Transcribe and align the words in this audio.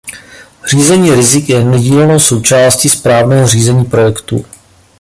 Řízení 0.69 1.15
rizik 1.15 1.49
je 1.49 1.63
nedílnou 1.63 2.19
součástí 2.19 2.89
správného 2.89 3.47
řízení 3.47 3.85
projektů. 3.85 4.45